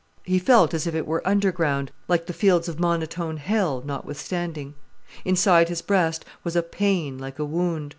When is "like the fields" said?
2.07-2.67